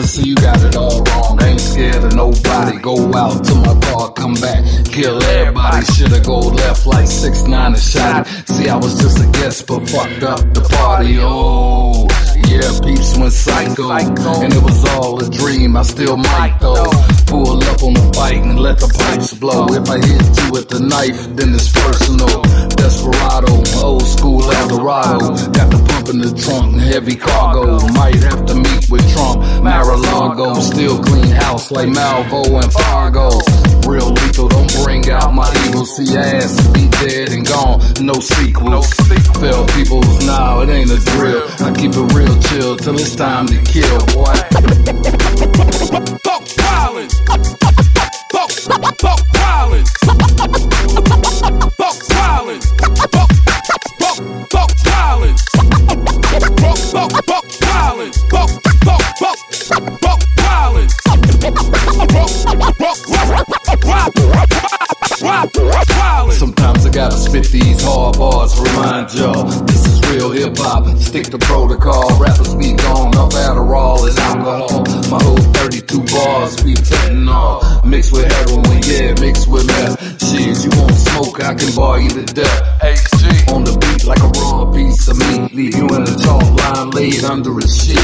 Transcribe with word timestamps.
I 0.00 0.04
see 0.04 0.28
you 0.30 0.34
got 0.34 0.58
it 0.62 0.76
all 0.76 1.02
wrong. 1.02 1.42
Ain't 1.42 1.60
scared 1.60 2.02
of 2.02 2.14
nobody. 2.14 2.78
Go 2.78 3.12
out 3.12 3.44
to 3.44 3.54
my 3.56 3.78
car, 3.84 4.10
come 4.12 4.32
back, 4.32 4.64
kill 4.86 5.22
everybody. 5.22 5.84
Shoulda 5.92 6.20
go 6.20 6.38
left 6.38 6.86
like 6.86 7.06
six 7.06 7.42
nine 7.42 7.74
and 7.74 7.82
shot 7.82 8.26
it. 8.26 8.48
See, 8.48 8.70
I 8.70 8.76
was 8.76 8.98
just 8.98 9.20
a 9.20 9.30
guest, 9.30 9.66
but 9.66 9.86
fucked 9.86 10.22
up 10.22 10.40
the 10.54 10.62
party. 10.72 11.18
Oh. 11.20 12.08
Yeah, 12.48 12.64
peeps 12.82 13.16
went 13.18 13.32
psycho, 13.32 13.92
and 13.92 14.52
it 14.52 14.62
was 14.62 14.82
all 14.96 15.22
a 15.22 15.28
dream. 15.28 15.76
I 15.76 15.82
still 15.82 16.16
might 16.16 16.56
though. 16.60 16.90
Pull 17.26 17.62
up 17.62 17.82
on 17.82 17.92
the 17.92 18.10
bike 18.16 18.42
and 18.42 18.58
let 18.58 18.80
the 18.80 18.88
pipes 18.88 19.34
blow. 19.34 19.66
If 19.68 19.88
I 19.90 19.98
hit 20.00 20.24
you 20.40 20.50
with 20.50 20.68
the 20.70 20.80
knife, 20.80 21.28
then 21.36 21.54
it's 21.54 21.70
personal. 21.70 22.40
Desperado, 22.74 23.52
old 23.84 24.02
school 24.02 24.50
Eldorado. 24.50 25.36
Got 25.52 25.70
the 25.70 25.84
pump 25.92 26.08
in 26.08 26.18
the 26.20 26.32
trunk, 26.40 26.80
heavy 26.80 27.16
cargo. 27.16 27.86
Might 27.92 28.16
have 28.24 28.46
to 28.46 28.54
meet 28.54 28.88
with. 28.88 29.09
Still 30.80 31.02
clean 31.02 31.30
house 31.30 31.70
like 31.70 31.88
Malvo 31.90 32.62
and 32.62 32.72
Fargo. 32.72 33.28
Real 33.86 34.08
lethal, 34.14 34.48
don't 34.48 34.72
bring 34.82 35.10
out 35.10 35.34
my 35.34 35.46
evil. 35.66 35.84
See 35.84 36.16
ass 36.16 36.56
be 36.68 36.88
dead 36.88 37.32
and 37.32 37.46
gone, 37.46 37.80
no 38.00 38.14
sequels. 38.14 38.90
Fell 39.38 39.66
people, 39.76 40.00
now 40.24 40.62
it 40.62 40.70
ain't 40.70 40.90
a 40.90 40.96
drill. 40.96 41.46
I 41.60 41.74
keep 41.76 41.92
it 41.92 42.14
real 42.14 42.34
chill 42.44 42.78
till 42.78 42.94
it's 42.94 43.14
time 43.14 43.46
to 43.48 43.62
kill, 43.62 44.06
boy. 46.06 46.16
These 67.60 67.82
hard 67.82 68.16
bars, 68.16 68.58
remind 68.58 69.12
y'all 69.14 69.44
this 69.64 69.86
is 69.86 70.00
real 70.10 70.30
hip 70.30 70.56
hop. 70.58 70.86
Stick 70.98 71.26
to 71.30 71.38
protocol, 71.38 72.18
rappers 72.18 72.54
be 72.54 72.72
gone 72.74 73.14
off 73.16 73.32
Adderall 73.32 74.08
and 74.08 74.18
alcohol. 74.18 74.82
My 75.10 75.22
whole 75.22 75.44
32 75.60 76.00
bars 76.12 76.62
be 76.62 76.74
fentanyl, 76.74 77.84
mixed 77.84 78.12
with 78.12 78.30
heroin, 78.30 78.80
yeah, 78.86 79.14
mixed 79.20 79.48
with 79.48 79.66
meth. 79.66 79.98
Shit, 80.22 80.64
you 80.64 80.70
want 80.80 80.94
smoke, 80.94 81.42
I 81.42 81.54
can 81.54 81.74
bar 81.74 82.00
you 82.00 82.10
to 82.10 82.24
death. 82.24 82.60
HG 82.80 83.52
on 83.52 83.64
the 83.64 83.76
beat 83.78 84.04
like 84.06 84.22
a 84.22 84.30
raw 84.40 84.70
piece 84.72 85.08
of 85.08 85.18
meat, 85.18 85.52
leave 85.54 85.76
you 85.76 85.86
in 85.88 86.02
a 86.02 86.14
chalk 86.18 86.42
line 86.60 86.90
laid 86.90 87.24
under 87.24 87.56
a 87.58 87.68
sheet. 87.68 87.98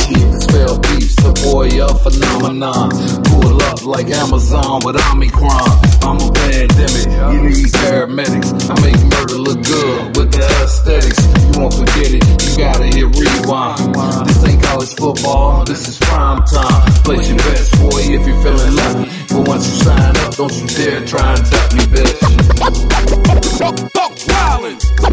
Shit, 0.00 0.30
spell 0.42 0.78
beats, 0.78 1.16
the 1.16 1.32
boy 1.44 1.68
a 1.82 1.88
phenomenon. 2.04 2.90
Pull 3.24 3.59
like 3.84 4.08
Amazon 4.10 4.80
with 4.84 4.96
Omicron. 5.10 5.80
I'm 6.02 6.16
a 6.20 6.32
pandemic, 6.32 7.06
you 7.32 7.42
need 7.48 7.70
paramedics. 7.80 8.50
I 8.68 8.74
make 8.82 9.00
murder 9.12 9.38
look 9.38 9.62
good 9.64 10.16
with 10.16 10.32
the 10.32 10.44
aesthetics. 10.62 11.20
You 11.54 11.60
won't 11.60 11.74
forget 11.74 12.12
it, 12.12 12.24
you 12.24 12.56
gotta 12.58 12.86
hit 12.86 13.08
rewind. 13.16 13.94
This 14.28 14.44
ain't 14.44 14.62
college 14.62 14.94
football, 14.94 15.64
this 15.64 15.88
is 15.88 15.98
prime 15.98 16.44
time. 16.44 16.92
Place 17.04 17.28
your 17.28 17.38
best, 17.38 17.72
boy, 17.80 18.00
if 18.00 18.26
you're 18.26 18.42
feeling 18.42 18.74
lucky. 18.76 19.10
But 19.28 19.48
once 19.48 19.66
you 19.68 19.84
sign 19.84 20.16
up, 20.16 20.34
don't 20.36 20.52
you 20.52 20.66
dare 20.66 21.04
try 21.06 21.34
and 21.34 21.50
duck 21.50 21.72
me, 21.74 21.84
bitch. 21.90 22.20
Wildin'. 24.30 25.09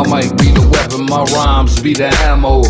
My 0.00 0.22
mic 0.22 0.32
be 0.38 0.48
the 0.48 0.66
weapon, 0.72 1.04
my 1.12 1.24
rhymes 1.36 1.78
be 1.82 1.92
the 1.92 2.08
ammo. 2.24 2.64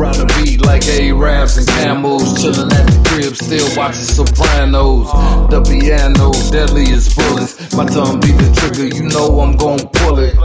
Run 0.00 0.16
the 0.16 0.24
beat 0.40 0.64
like 0.64 0.88
A-Rabs 0.88 1.58
and 1.58 1.68
camels. 1.68 2.24
Chillin' 2.40 2.72
at 2.72 2.86
the 2.88 2.96
crib, 3.04 3.36
still 3.36 3.68
watching 3.76 4.08
Sopranos. 4.08 5.12
The 5.52 5.60
piano, 5.60 6.32
deadly 6.48 6.88
as 6.88 7.12
bullets. 7.12 7.76
My 7.76 7.84
tongue 7.84 8.18
be 8.20 8.32
the 8.32 8.48
trigger, 8.56 8.88
you 8.96 9.12
know 9.12 9.40
I'm 9.40 9.58
gon' 9.60 9.92
pull 9.92 10.20
it. 10.20 10.40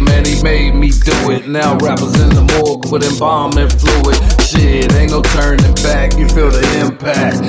Man, 0.00 0.24
he 0.24 0.42
made 0.42 0.74
me 0.74 0.88
do 0.88 1.30
it. 1.32 1.48
Now 1.48 1.76
rappers 1.76 2.16
in 2.20 2.28
the 2.32 2.44
morgue 2.56 2.90
with 2.92 3.04
embalming 3.04 3.68
fluid. 3.68 4.16
Shit, 4.40 4.92
ain't 4.96 5.12
no 5.12 5.20
turning 5.36 5.74
back. 5.84 6.16
You 6.16 6.28
feel 6.28 6.48
the 6.48 6.64
impact. 6.80 7.39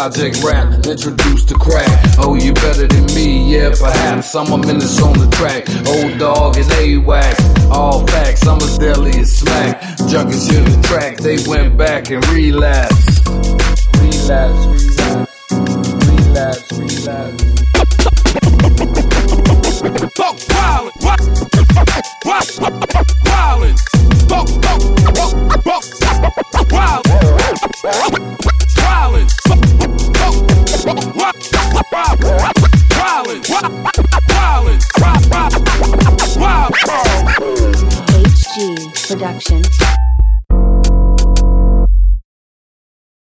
Project 0.00 0.42
Rap, 0.42 0.86
introduced 0.86 1.50
to 1.50 1.54
crack. 1.56 1.86
Oh, 2.16 2.34
you 2.34 2.54
better 2.54 2.86
than 2.86 3.04
me, 3.14 3.54
yeah, 3.54 3.68
perhaps. 3.68 4.34
I'm 4.34 4.50
a 4.50 4.56
menace 4.56 4.98
on 5.02 5.12
the 5.12 5.28
track. 5.28 5.68
Old 5.86 6.18
dog 6.18 6.56
and 6.56 6.64
AWAC. 6.64 7.70
All 7.70 8.06
facts, 8.06 8.46
I'm 8.46 8.56
as 8.62 8.78
deadly 8.78 9.10
as 9.20 9.30
smack. 9.30 9.82
Junkies 10.08 10.50
hear 10.50 10.64
the 10.64 10.82
track, 10.88 11.18
they 11.18 11.36
went 11.46 11.76
back 11.76 12.10
and 12.10 12.26
relapsed. 12.28 13.28
Relapse, 14.00 14.64
relapse, 14.88 16.72
relapse, 16.72 17.06
relapse. 17.06 18.49
Production. 39.10 39.99